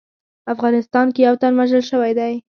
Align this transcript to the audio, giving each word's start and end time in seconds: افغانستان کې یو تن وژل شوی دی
افغانستان 0.53 1.07
کې 1.13 1.21
یو 1.27 1.35
تن 1.41 1.51
وژل 1.59 1.83
شوی 1.89 2.13
دی 2.19 2.33